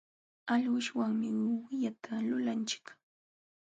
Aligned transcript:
Alwishwanmi 0.53 1.27
wikata 1.43 2.13
lulanchik. 2.27 2.85